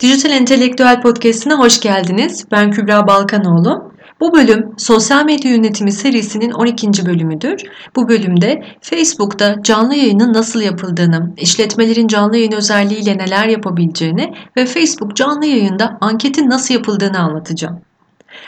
[0.00, 2.46] Dijital Entelektüel Podcast'ine hoş geldiniz.
[2.50, 3.92] Ben Kübra Balkanoğlu.
[4.20, 7.06] Bu bölüm Sosyal Medya Yönetimi serisinin 12.
[7.06, 7.62] bölümüdür.
[7.96, 15.16] Bu bölümde Facebook'ta canlı yayının nasıl yapıldığını, işletmelerin canlı yayın özelliğiyle neler yapabileceğini ve Facebook
[15.16, 17.80] canlı yayında anketin nasıl yapıldığını anlatacağım.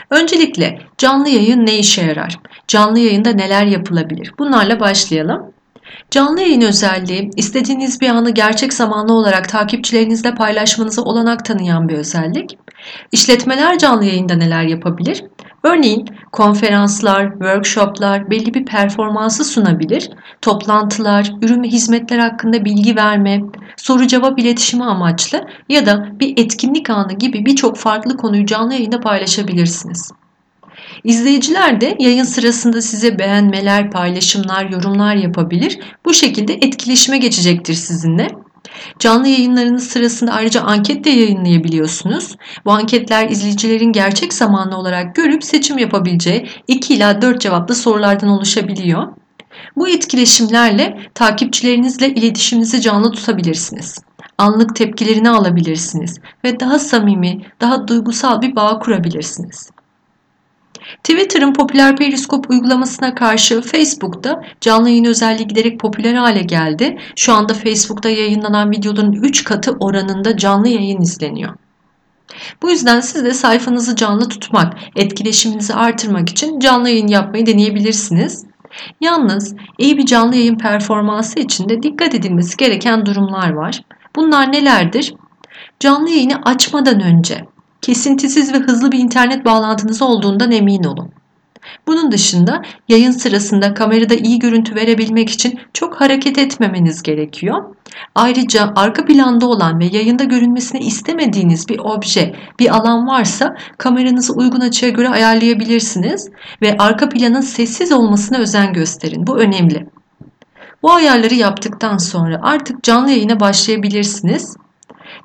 [0.09, 2.39] Öncelikle canlı yayın ne işe yarar?
[2.67, 4.33] Canlı yayında neler yapılabilir?
[4.39, 5.53] Bunlarla başlayalım.
[6.11, 12.57] Canlı yayın özelliği, istediğiniz bir anı gerçek zamanlı olarak takipçilerinizle paylaşmanıza olanak tanıyan bir özellik.
[13.11, 15.23] İşletmeler canlı yayında neler yapabilir?
[15.63, 20.09] Örneğin konferanslar, workshoplar belli bir performansı sunabilir,
[20.41, 23.41] toplantılar, ürün ve hizmetler hakkında bilgi verme,
[23.77, 28.99] soru cevap iletişimi amaçlı ya da bir etkinlik anı gibi birçok farklı konuyu canlı yayında
[28.99, 30.11] paylaşabilirsiniz.
[31.03, 35.79] İzleyiciler de yayın sırasında size beğenmeler, paylaşımlar, yorumlar yapabilir.
[36.05, 38.27] Bu şekilde etkileşime geçecektir sizinle.
[38.99, 42.35] Canlı yayınlarınız sırasında ayrıca anket de yayınlayabiliyorsunuz.
[42.65, 49.07] Bu anketler izleyicilerin gerçek zamanlı olarak görüp seçim yapabileceği 2 ila 4 cevaplı sorulardan oluşabiliyor.
[49.75, 53.97] Bu etkileşimlerle takipçilerinizle iletişiminizi canlı tutabilirsiniz.
[54.37, 59.69] Anlık tepkilerini alabilirsiniz ve daha samimi, daha duygusal bir bağ kurabilirsiniz.
[60.97, 66.97] Twitter'ın popüler periskop uygulamasına karşı Facebook'ta canlı yayın özelliği giderek popüler hale geldi.
[67.15, 71.53] Şu anda Facebook'ta yayınlanan videoların 3 katı oranında canlı yayın izleniyor.
[72.61, 78.45] Bu yüzden siz de sayfanızı canlı tutmak, etkileşiminizi artırmak için canlı yayın yapmayı deneyebilirsiniz.
[79.01, 83.83] Yalnız iyi bir canlı yayın performansı için de dikkat edilmesi gereken durumlar var.
[84.15, 85.13] Bunlar nelerdir?
[85.79, 87.45] Canlı yayını açmadan önce
[87.81, 91.11] kesintisiz ve hızlı bir internet bağlantınız olduğundan emin olun.
[91.87, 97.75] Bunun dışında yayın sırasında kamerada iyi görüntü verebilmek için çok hareket etmemeniz gerekiyor.
[98.15, 104.59] Ayrıca arka planda olan ve yayında görünmesini istemediğiniz bir obje, bir alan varsa kameranızı uygun
[104.59, 106.29] açıya göre ayarlayabilirsiniz
[106.61, 109.27] ve arka planın sessiz olmasına özen gösterin.
[109.27, 109.87] Bu önemli.
[110.83, 114.55] Bu ayarları yaptıktan sonra artık canlı yayına başlayabilirsiniz.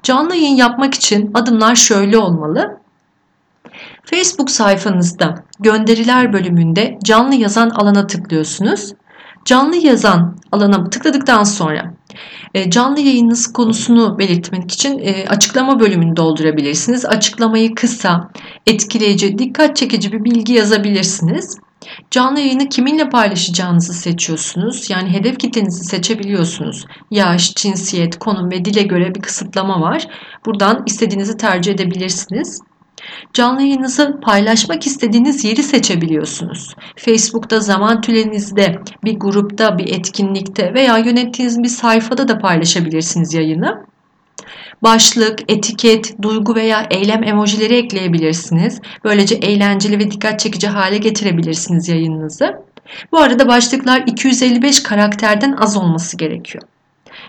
[0.02, 2.80] Canlı yayın yapmak için adımlar şöyle olmalı.
[4.04, 8.92] Facebook sayfanızda gönderiler bölümünde canlı yazan alana tıklıyorsunuz.
[9.44, 11.94] Canlı yazan alana tıkladıktan sonra
[12.54, 17.04] e, canlı yayınınız konusunu belirtmek için e, açıklama bölümünü doldurabilirsiniz.
[17.04, 18.30] Açıklamayı kısa,
[18.66, 21.58] etkileyici, dikkat çekici bir bilgi yazabilirsiniz.
[22.10, 24.90] Canlı yayını kiminle paylaşacağınızı seçiyorsunuz.
[24.90, 26.84] Yani hedef kitlenizi seçebiliyorsunuz.
[27.10, 30.08] Yaş, cinsiyet, konum ve dile göre bir kısıtlama var.
[30.46, 32.60] Buradan istediğinizi tercih edebilirsiniz.
[33.32, 36.74] Canlı yayınınızı paylaşmak istediğiniz yeri seçebiliyorsunuz.
[36.96, 43.86] Facebook'ta zaman tülenizde, bir grupta, bir etkinlikte veya yönettiğiniz bir sayfada da paylaşabilirsiniz yayını.
[44.82, 48.80] Başlık, etiket, duygu veya eylem emojileri ekleyebilirsiniz.
[49.04, 52.56] Böylece eğlenceli ve dikkat çekici hale getirebilirsiniz yayınınızı.
[53.12, 56.64] Bu arada başlıklar 255 karakterden az olması gerekiyor.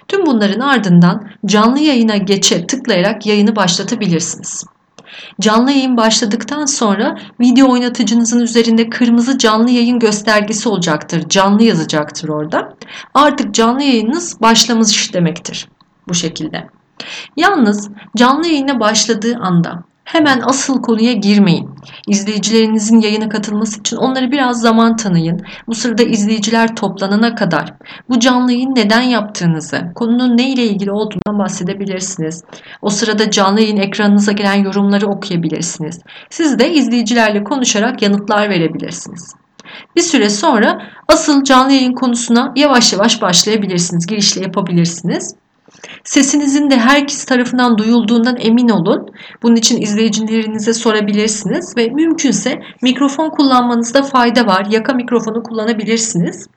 [0.07, 4.63] Tüm bunların ardından canlı yayına geçe tıklayarak yayını başlatabilirsiniz.
[5.41, 11.29] Canlı yayın başladıktan sonra video oynatıcınızın üzerinde kırmızı canlı yayın göstergesi olacaktır.
[11.29, 12.73] Canlı yazacaktır orada.
[13.13, 15.67] Artık canlı yayınınız başlamış demektir.
[16.07, 16.76] Bu şekilde.
[17.37, 21.69] Yalnız canlı yayına başladığı anda hemen asıl konuya girmeyin.
[22.07, 25.41] İzleyicilerinizin yayına katılması için onları biraz zaman tanıyın.
[25.67, 27.73] Bu sırada izleyiciler toplanana kadar
[28.09, 32.43] bu canlı yayın neden yaptığınızı, konunun ne ile ilgili olduğundan bahsedebilirsiniz.
[32.81, 36.01] O sırada canlı yayın ekranınıza gelen yorumları okuyabilirsiniz.
[36.29, 39.35] Siz de izleyicilerle konuşarak yanıtlar verebilirsiniz.
[39.95, 45.35] Bir süre sonra asıl canlı yayın konusuna yavaş yavaş başlayabilirsiniz, girişle yapabilirsiniz.
[46.03, 49.07] Sesinizin de herkes tarafından duyulduğundan emin olun.
[49.43, 54.67] Bunun için izleyicilerinize sorabilirsiniz ve mümkünse mikrofon kullanmanızda fayda var.
[54.69, 56.47] Yaka mikrofonu kullanabilirsiniz.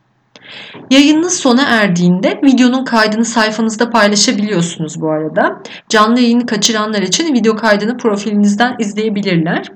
[0.91, 5.63] Yayınınız sona erdiğinde videonun kaydını sayfanızda paylaşabiliyorsunuz bu arada.
[5.89, 9.66] Canlı yayını kaçıranlar için video kaydını profilinizden izleyebilirler.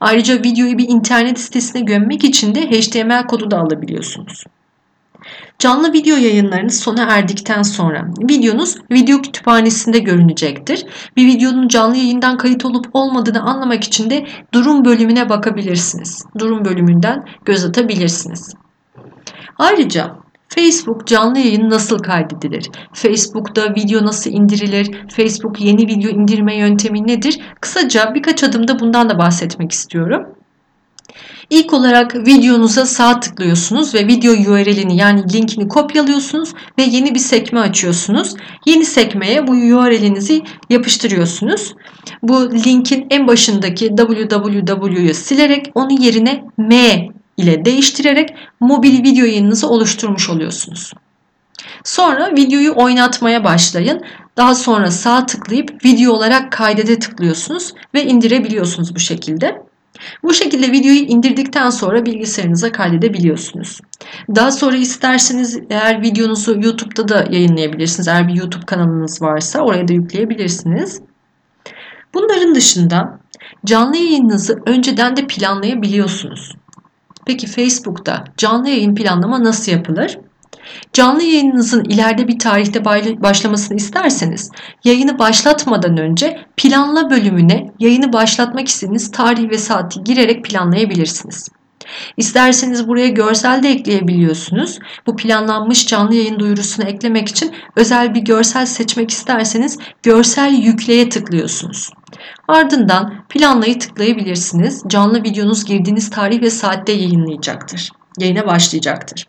[0.00, 4.44] Ayrıca videoyu bir internet sitesine gömmek için de HTML kodu da alabiliyorsunuz.
[5.62, 10.86] Canlı video yayınlarınız sona erdikten sonra videonuz video kütüphanesinde görünecektir.
[11.16, 16.24] Bir videonun canlı yayından kayıt olup olmadığını anlamak için de durum bölümüne bakabilirsiniz.
[16.38, 18.54] Durum bölümünden göz atabilirsiniz.
[19.58, 20.16] Ayrıca
[20.48, 22.70] Facebook canlı yayın nasıl kaydedilir?
[22.92, 24.90] Facebook'ta video nasıl indirilir?
[25.08, 27.40] Facebook yeni video indirme yöntemi nedir?
[27.60, 30.26] Kısaca birkaç adımda bundan da bahsetmek istiyorum.
[31.52, 37.60] İlk olarak videonuza sağ tıklıyorsunuz ve video URL'ini yani linkini kopyalıyorsunuz ve yeni bir sekme
[37.60, 38.34] açıyorsunuz.
[38.66, 41.74] Yeni sekmeye bu URL'inizi yapıştırıyorsunuz.
[42.22, 50.30] Bu linkin en başındaki www'yu silerek onun yerine m ile değiştirerek mobil video yayınınızı oluşturmuş
[50.30, 50.92] oluyorsunuz.
[51.84, 54.00] Sonra videoyu oynatmaya başlayın.
[54.36, 59.71] Daha sonra sağ tıklayıp video olarak kaydede tıklıyorsunuz ve indirebiliyorsunuz bu şekilde.
[60.22, 63.80] Bu şekilde videoyu indirdikten sonra bilgisayarınıza kaydedebiliyorsunuz.
[64.36, 68.08] Daha sonra isterseniz eğer videonuzu YouTube'da da yayınlayabilirsiniz.
[68.08, 71.00] Eğer bir YouTube kanalınız varsa oraya da yükleyebilirsiniz.
[72.14, 73.18] Bunların dışında
[73.64, 76.52] canlı yayınınızı önceden de planlayabiliyorsunuz.
[77.26, 80.18] Peki Facebook'ta canlı yayın planlama nasıl yapılır?
[80.92, 82.84] Canlı yayınınızın ileride bir tarihte
[83.22, 84.50] başlamasını isterseniz
[84.84, 91.48] yayını başlatmadan önce planla bölümüne yayını başlatmak istediğiniz tarih ve saati girerek planlayabilirsiniz.
[92.16, 94.78] İsterseniz buraya görsel de ekleyebiliyorsunuz.
[95.06, 101.90] Bu planlanmış canlı yayın duyurusunu eklemek için özel bir görsel seçmek isterseniz görsel yükleye tıklıyorsunuz.
[102.48, 104.82] Ardından planlayı tıklayabilirsiniz.
[104.86, 107.90] Canlı videonuz girdiğiniz tarih ve saatte yayınlayacaktır.
[108.18, 109.26] Yayına başlayacaktır.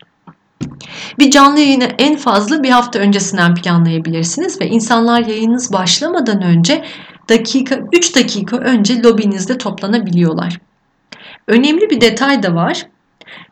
[1.19, 6.83] Bir canlı yayını en fazla bir hafta öncesinden planlayabilirsiniz ve insanlar yayınınız başlamadan önce
[7.30, 10.60] dakika 3 dakika önce lobinizde toplanabiliyorlar.
[11.48, 12.88] Önemli bir detay da var.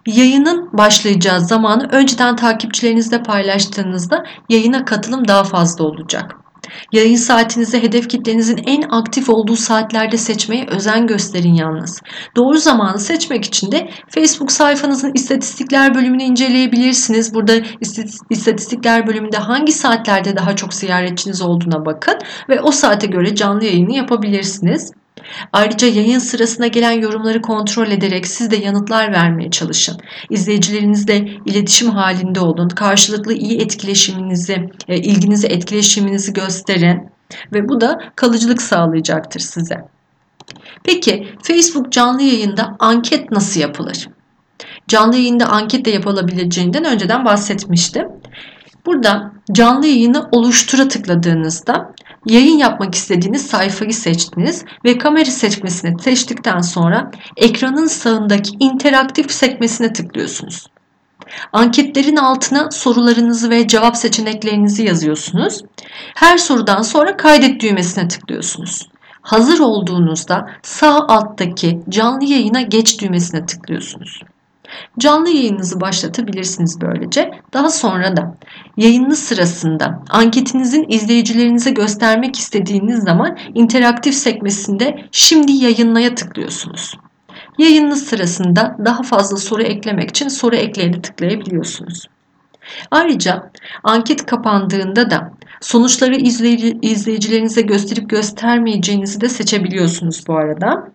[0.06, 6.36] Yayının başlayacağı zamanı önceden takipçilerinizle paylaştığınızda yayına katılım daha fazla olacak.
[6.92, 12.02] Yayın saatinizi hedef kitlenizin en aktif olduğu saatlerde seçmeye özen gösterin yalnız.
[12.36, 17.34] Doğru zamanı seçmek için de Facebook sayfanızın istatistikler bölümünü inceleyebilirsiniz.
[17.34, 17.54] Burada
[18.30, 22.16] istatistikler bölümünde hangi saatlerde daha çok ziyaretçiniz olduğuna bakın
[22.50, 24.92] ve o saate göre canlı yayını yapabilirsiniz.
[25.54, 29.98] Ayrıca yayın sırasına gelen yorumları kontrol ederek siz de yanıtlar vermeye çalışın.
[30.30, 32.70] İzleyicilerinizle iletişim halinde olun.
[32.70, 37.10] Karşılıklı iyi etkileşiminizi, e, ilginizi, etkileşiminizi gösterin
[37.54, 39.76] ve bu da kalıcılık sağlayacaktır size.
[40.84, 44.10] Peki Facebook canlı yayında anket nasıl yapılır?
[44.88, 48.08] Canlı yayında anket de yapılabileceğinden önceden bahsetmiştim.
[48.86, 51.94] Burada canlı yayını oluştura tıkladığınızda
[52.26, 60.68] yayın yapmak istediğiniz sayfayı seçtiniz ve kamera seçmesini seçtikten sonra ekranın sağındaki interaktif sekmesine tıklıyorsunuz.
[61.54, 65.62] Anketlerin altına sorularınızı ve cevap seçeneklerinizi yazıyorsunuz.
[66.16, 68.90] Her sorudan sonra kaydet düğmesine tıklıyorsunuz.
[69.22, 74.22] Hazır olduğunuzda sağ alttaki canlı yayına geç düğmesine tıklıyorsunuz.
[75.00, 77.32] Canlı yayınınızı başlatabilirsiniz böylece.
[77.54, 78.38] Daha sonra da
[78.78, 86.98] yayını sırasında anketinizin izleyicilerinize göstermek istediğiniz zaman interaktif sekmesinde şimdi yayınlaya tıklıyorsunuz.
[87.58, 92.08] Yayınınız sırasında daha fazla soru eklemek için soru ekleyeni tıklayabiliyorsunuz.
[92.92, 93.52] Ayrıca
[93.84, 95.32] anket kapandığında da
[95.62, 100.92] sonuçları izleyici, izleyicilerinize gösterip göstermeyeceğinizi de seçebiliyorsunuz bu arada.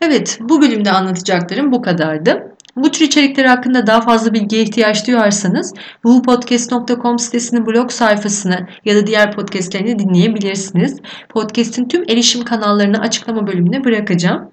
[0.00, 2.54] Evet bu bölümde anlatacaklarım bu kadardı.
[2.78, 9.06] Bu tür içerikler hakkında daha fazla bilgiye ihtiyaç duyarsanız wupodcast.com sitesinin blog sayfasını ya da
[9.06, 10.96] diğer podcastlerini dinleyebilirsiniz.
[11.28, 14.50] Podcast'in tüm erişim kanallarını açıklama bölümüne bırakacağım.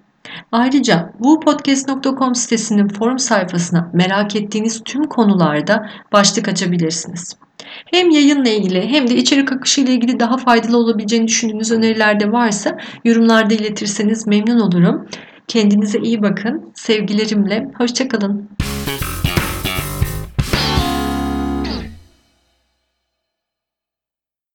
[0.52, 7.36] Ayrıca wupodcast.com sitesinin forum sayfasına merak ettiğiniz tüm konularda başlık açabilirsiniz.
[7.86, 12.32] Hem yayınla ilgili hem de içerik akışı ile ilgili daha faydalı olabileceğini düşündüğünüz öneriler de
[12.32, 15.08] varsa yorumlarda iletirseniz memnun olurum.
[15.48, 16.72] Kendinize iyi bakın.
[16.76, 17.72] Sevgilerimle.
[17.78, 18.50] Hoşçakalın.